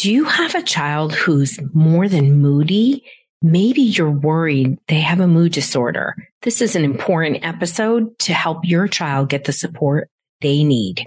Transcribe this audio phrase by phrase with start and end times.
[0.00, 3.02] Do you have a child who's more than moody?
[3.42, 6.14] Maybe you're worried they have a mood disorder.
[6.42, 10.08] This is an important episode to help your child get the support
[10.40, 11.04] they need.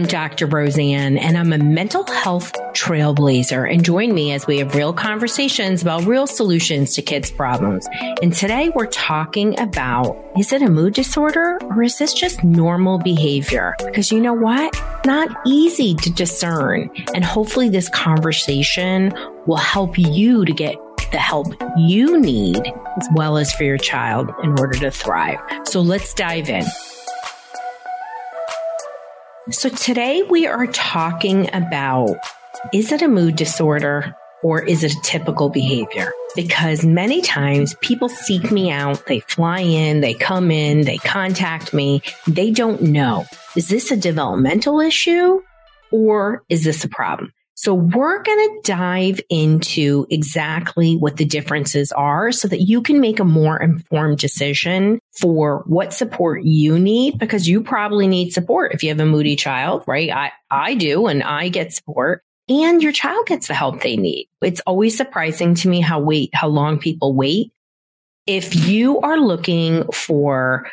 [0.00, 0.46] I'm Dr.
[0.46, 3.70] Roseann, and I'm a mental health trailblazer.
[3.70, 7.86] And join me as we have real conversations about real solutions to kids' problems.
[8.22, 12.96] And today we're talking about is it a mood disorder or is this just normal
[12.96, 13.74] behavior?
[13.84, 14.74] Because you know what?
[15.04, 16.88] Not easy to discern.
[17.14, 19.12] And hopefully, this conversation
[19.44, 20.76] will help you to get
[21.12, 22.56] the help you need
[22.96, 25.40] as well as for your child in order to thrive.
[25.64, 26.64] So let's dive in.
[29.50, 32.16] So today we are talking about
[32.72, 34.14] is it a mood disorder
[34.44, 36.12] or is it a typical behavior?
[36.36, 41.74] Because many times people seek me out, they fly in, they come in, they contact
[41.74, 43.24] me, they don't know.
[43.56, 45.42] Is this a developmental issue
[45.90, 47.32] or is this a problem?
[47.62, 53.02] So we're going to dive into exactly what the differences are so that you can
[53.02, 58.72] make a more informed decision for what support you need because you probably need support
[58.72, 60.08] if you have a moody child, right?
[60.08, 64.30] I, I do and I get support and your child gets the help they need.
[64.40, 67.52] It's always surprising to me how wait, how long people wait.
[68.26, 70.66] If you are looking for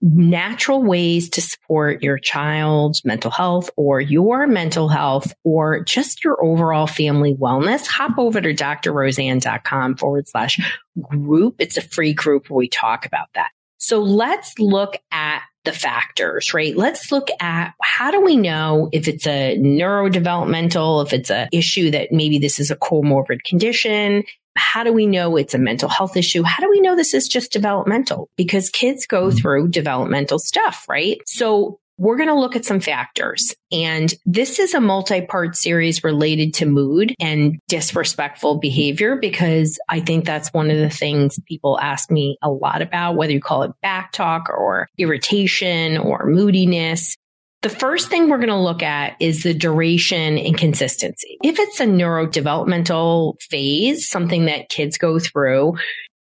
[0.00, 6.42] natural ways to support your child's mental health or your mental health or just your
[6.44, 10.60] overall family wellness, hop over to drroseann.com forward slash
[11.00, 11.56] group.
[11.58, 13.50] It's a free group where we talk about that.
[13.78, 16.76] So let's look at the factors, right?
[16.76, 21.90] Let's look at how do we know if it's a neurodevelopmental, if it's a issue
[21.90, 24.24] that maybe this is a comorbid condition,
[24.58, 26.42] how do we know it's a mental health issue?
[26.42, 28.28] How do we know this is just developmental?
[28.36, 29.36] Because kids go mm-hmm.
[29.36, 31.20] through developmental stuff, right?
[31.26, 33.54] So we're going to look at some factors.
[33.72, 40.00] And this is a multi part series related to mood and disrespectful behavior because I
[40.00, 43.64] think that's one of the things people ask me a lot about, whether you call
[43.64, 47.16] it back talk or irritation or moodiness.
[47.62, 51.38] The first thing we're going to look at is the duration and consistency.
[51.42, 55.74] If it's a neurodevelopmental phase, something that kids go through,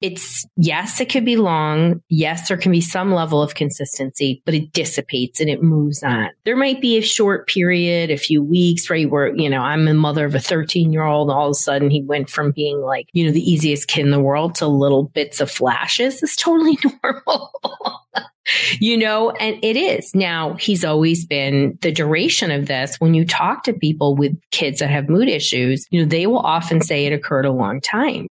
[0.00, 2.02] it's yes, it could be long.
[2.08, 6.28] Yes, there can be some level of consistency, but it dissipates and it moves on.
[6.44, 9.10] There might be a short period, a few weeks, right?
[9.10, 11.30] Where, you know, I'm a mother of a 13 year old.
[11.30, 14.12] All of a sudden he went from being like, you know, the easiest kid in
[14.12, 16.22] the world to little bits of flashes.
[16.22, 17.50] It's totally normal.
[18.80, 20.14] You know, and it is.
[20.14, 22.96] Now, he's always been the duration of this.
[22.98, 26.38] When you talk to people with kids that have mood issues, you know, they will
[26.38, 28.26] often say it occurred a long time.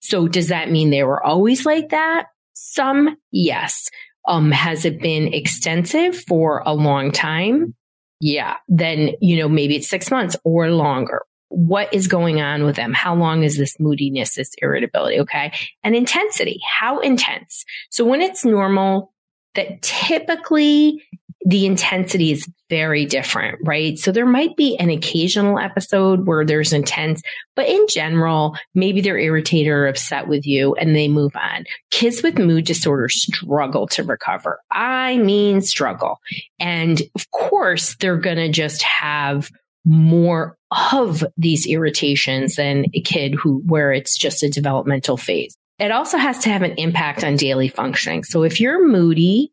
[0.00, 2.26] So does that mean they were always like that?
[2.54, 3.88] Some, yes.
[4.26, 7.74] Um, has it been extensive for a long time?
[8.20, 8.56] Yeah.
[8.68, 12.94] Then, you know, maybe it's six months or longer what is going on with them?
[12.94, 15.20] How long is this moodiness, this irritability?
[15.20, 15.52] Okay.
[15.84, 16.60] And intensity.
[16.66, 17.64] How intense?
[17.90, 19.11] So when it's normal,
[19.54, 21.02] that typically
[21.44, 23.98] the intensity is very different, right?
[23.98, 27.20] So there might be an occasional episode where there's intense,
[27.56, 31.64] but in general, maybe they're irritated or upset with you and they move on.
[31.90, 34.60] Kids with mood disorders struggle to recover.
[34.70, 36.18] I mean, struggle.
[36.60, 39.50] And of course, they're going to just have
[39.84, 40.56] more
[40.92, 45.56] of these irritations than a kid who, where it's just a developmental phase.
[45.82, 48.22] It also has to have an impact on daily functioning.
[48.22, 49.52] So if you're moody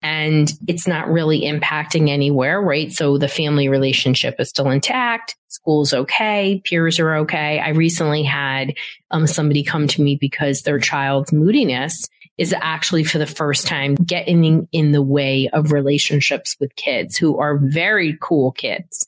[0.00, 2.92] and it's not really impacting anywhere, right?
[2.92, 5.34] So the family relationship is still intact.
[5.48, 6.62] School's okay.
[6.64, 7.58] Peers are okay.
[7.58, 8.74] I recently had
[9.10, 13.96] um, somebody come to me because their child's moodiness is actually for the first time
[13.96, 19.06] getting in the way of relationships with kids who are very cool kids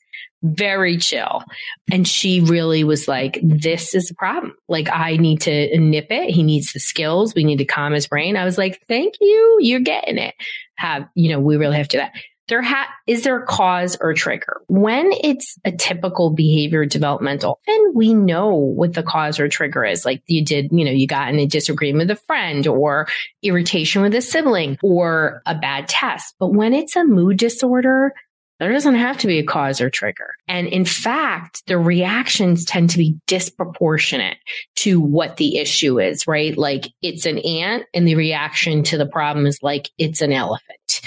[0.53, 1.43] very chill.
[1.91, 4.55] And she really was like, this is a problem.
[4.67, 6.29] Like, I need to nip it.
[6.29, 7.33] He needs the skills.
[7.33, 8.37] We need to calm his brain.
[8.37, 9.57] I was like, thank you.
[9.61, 10.35] You're getting it.
[10.77, 12.13] Have, you know, we really have to do that.
[12.47, 14.61] There ha- is there a cause or trigger?
[14.67, 20.05] When it's a typical behavior developmental, then we know what the cause or trigger is.
[20.05, 23.07] Like you did, you know, you got in a disagreement with a friend or
[23.41, 26.35] irritation with a sibling or a bad test.
[26.39, 28.13] But when it's a mood disorder,
[28.59, 30.33] there doesn't have to be a cause or trigger.
[30.47, 34.37] And in fact, the reactions tend to be disproportionate
[34.77, 36.57] to what the issue is, right?
[36.57, 41.01] Like it's an ant and the reaction to the problem is like it's an elephant.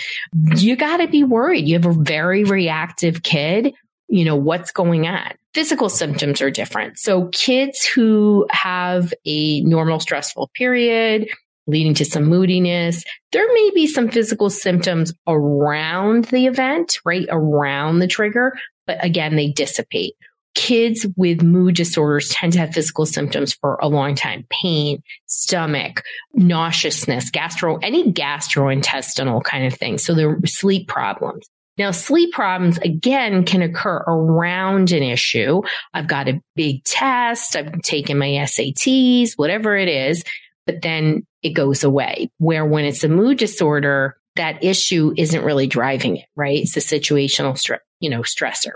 [0.57, 1.67] You got to be worried.
[1.67, 3.75] You have a very reactive kid.
[4.09, 5.33] You know, what's going on?
[5.55, 6.99] Physical symptoms are different.
[6.99, 11.29] So kids who have a normal stressful period,
[11.69, 13.05] leading to some moodiness.
[13.31, 17.27] There may be some physical symptoms around the event, right?
[17.31, 20.15] Around the trigger, but again, they dissipate.
[20.55, 24.45] Kids with mood disorders tend to have physical symptoms for a long time.
[24.51, 26.03] Pain, stomach,
[26.35, 29.99] nauseousness, gastro, any gastrointestinal kind of thing.
[29.99, 31.49] So there are sleep problems.
[31.77, 35.63] Now, sleep problems again can occur around an issue.
[35.95, 37.55] I've got a big test.
[37.55, 40.25] I've taken my SATs, whatever it is,
[40.67, 42.31] but then it goes away.
[42.39, 46.59] Where when it's a mood disorder, that issue isn't really driving it, right?
[46.59, 47.59] It's a situational
[48.01, 48.75] you know, stressor.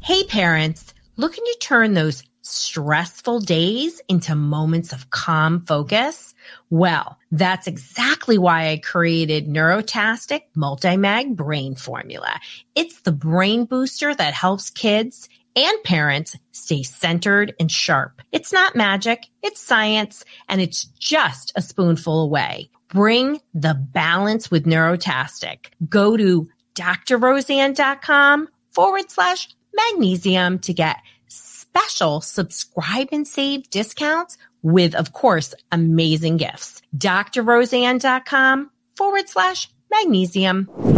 [0.00, 6.34] Hey parents, looking to turn those stressful days into moments of calm focus?
[6.70, 12.38] Well, that's exactly why I created Neurotastic Multimag Brain Formula.
[12.74, 18.22] It's the brain booster that helps kids and parents stay centered and sharp.
[18.32, 22.70] It's not magic, it's science, and it's just a spoonful away.
[22.88, 25.66] Bring the balance with Neurotastic.
[25.88, 30.96] Go to drroseann.com forward slash magnesium to get
[31.28, 36.82] special subscribe and save discounts with, of course, amazing gifts.
[36.96, 40.93] drroseann.com forward slash magnesium.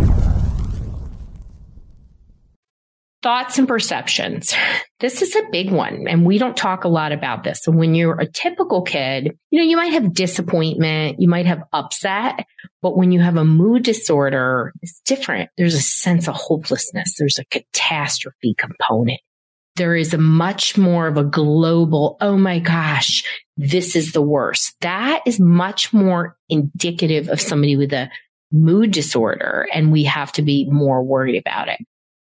[3.26, 4.54] Thoughts and perceptions.
[4.98, 7.60] This is a big one, and we don't talk a lot about this.
[7.62, 11.64] So when you're a typical kid, you know, you might have disappointment, you might have
[11.70, 12.46] upset,
[12.80, 15.50] but when you have a mood disorder, it's different.
[15.58, 17.16] There's a sense of hopelessness.
[17.18, 19.20] There's a catastrophe component
[19.76, 23.22] there is a much more of a global, oh my gosh,
[23.58, 24.74] this is the worst.
[24.80, 28.10] That is much more indicative of somebody with a
[28.50, 29.66] mood disorder.
[29.74, 31.78] And we have to be more worried about it.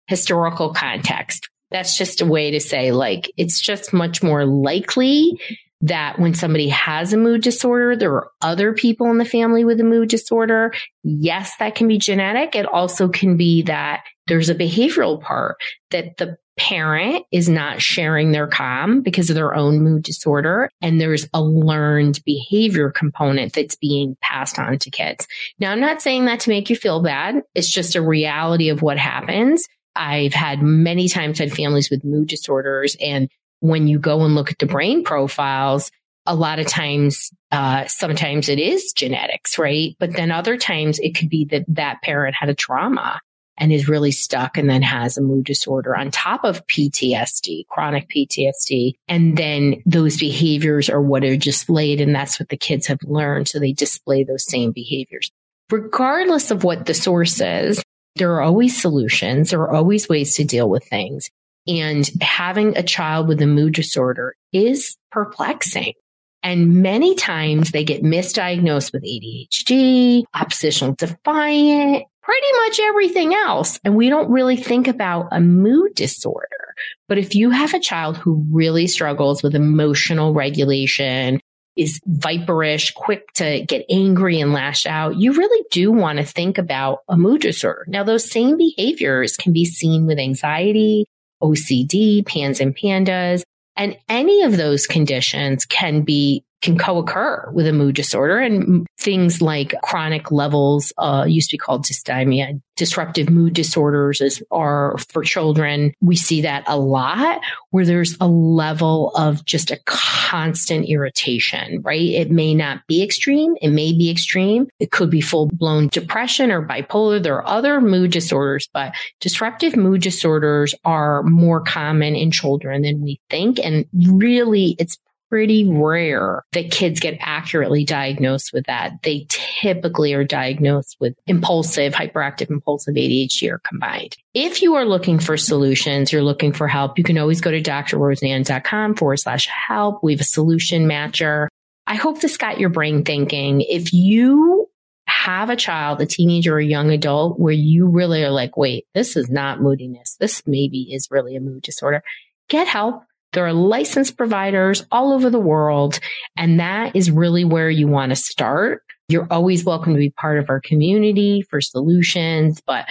[0.10, 1.48] Historical context.
[1.72, 5.40] That's just a way to say like, it's just much more likely
[5.82, 9.80] that when somebody has a mood disorder, there are other people in the family with
[9.80, 10.74] a mood disorder.
[11.04, 12.56] Yes, that can be genetic.
[12.56, 15.58] It also can be that there's a behavioral part
[15.92, 20.70] that the parent is not sharing their calm because of their own mood disorder.
[20.82, 25.26] And there's a learned behavior component that's being passed on to kids.
[25.60, 27.44] Now, I'm not saying that to make you feel bad.
[27.56, 29.66] It's just a reality of what happens.
[30.00, 32.96] I've had many times had families with mood disorders.
[33.02, 33.30] And
[33.60, 35.92] when you go and look at the brain profiles,
[36.26, 39.96] a lot of times, uh, sometimes it is genetics, right?
[40.00, 43.20] But then other times it could be that that parent had a trauma
[43.58, 48.08] and is really stuck and then has a mood disorder on top of PTSD, chronic
[48.08, 48.94] PTSD.
[49.10, 52.00] And then those behaviors are what are displayed.
[52.00, 53.50] And that's what the kids have learned.
[53.50, 55.30] So they display those same behaviors.
[55.70, 57.84] Regardless of what the source is,
[58.20, 59.50] there are always solutions.
[59.50, 61.30] There are always ways to deal with things.
[61.68, 65.94] And having a child with a mood disorder is perplexing.
[66.42, 73.80] And many times they get misdiagnosed with ADHD, oppositional defiant, pretty much everything else.
[73.84, 76.76] And we don't really think about a mood disorder.
[77.08, 81.42] But if you have a child who really struggles with emotional regulation,
[81.80, 86.58] is viperish, quick to get angry and lash out, you really do want to think
[86.58, 87.86] about a mood disorder.
[87.88, 91.06] Now, those same behaviors can be seen with anxiety,
[91.42, 93.46] OCD, PANS and PANDAS,
[93.78, 98.40] and any of those conditions can be can co-occur with a mood disorder.
[98.40, 104.42] And things like chronic levels uh, used to be called dysthymia disruptive mood disorders is,
[104.52, 105.94] are for children.
[106.00, 107.42] We see that a lot
[107.72, 112.02] where there's a level of just a constant irritation right?
[112.02, 113.56] It may not be extreme.
[113.62, 114.68] It may be extreme.
[114.80, 117.22] It could be full-blown depression or bipolar.
[117.22, 123.02] There are other mood disorders but disruptive mood disorders are more common in children than
[123.02, 123.60] we think.
[123.60, 124.98] And really it's
[125.30, 129.02] pretty rare that kids get accurately diagnosed with that.
[129.04, 134.18] They typically are diagnosed with impulsive, hyperactive, impulsive ADHD or combined.
[134.34, 137.62] If you are looking for solutions, you're looking for help, you can always go to
[137.62, 140.04] drroseann.com forward slash help.
[140.04, 141.48] We have a solution matcher.
[141.88, 143.62] I hope this got your brain thinking.
[143.62, 144.70] If you
[145.08, 148.86] have a child, a teenager or a young adult where you really are like, wait,
[148.94, 150.16] this is not moodiness.
[150.20, 152.04] This maybe is really a mood disorder.
[152.48, 156.00] Get help there are licensed providers all over the world,
[156.36, 158.84] and that is really where you want to start.
[159.08, 162.86] You're always welcome to be part of our community for solutions, but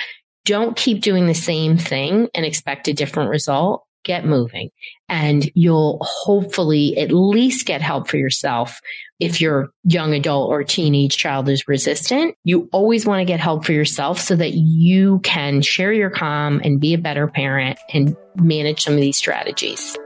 [0.44, 3.84] don't keep doing the same thing and expect a different result.
[4.04, 4.70] Get moving
[5.08, 8.80] and you'll hopefully at least get help for yourself.
[9.20, 13.66] If your young adult or teenage child is resistant, you always want to get help
[13.66, 18.16] for yourself so that you can share your calm and be a better parent and
[18.36, 19.98] manage some of these strategies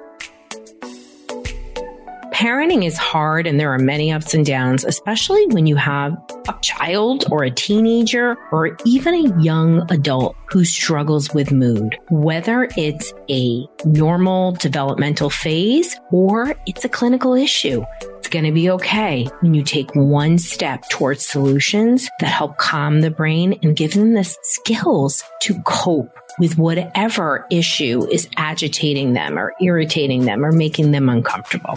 [2.43, 6.13] parenting is hard and there are many ups and downs, especially when you have
[6.49, 12.69] a child or a teenager or even a young adult who struggles with mood, whether
[12.77, 17.85] it's a normal developmental phase or it's a clinical issue.
[18.19, 23.03] It's going to be okay when you take one step towards solutions that help calm
[23.03, 29.39] the brain and give them the skills to cope with whatever issue is agitating them
[29.39, 31.75] or irritating them or making them uncomfortable.